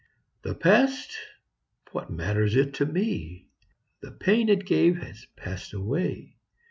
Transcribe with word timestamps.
The 0.41 0.55
past 0.55 1.15
what 1.91 2.09
matters 2.09 2.55
it 2.55 2.73
to 2.73 2.87
me? 2.87 3.49
The 3.99 4.09
pain 4.09 4.49
it 4.49 4.65
gave 4.65 4.97
has 4.97 5.27
passed 5.35 5.73
away. 5.73 6.37